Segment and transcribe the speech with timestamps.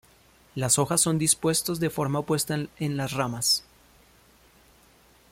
[0.55, 3.63] Las hojas son dispuestos de forma opuesta en las ramas.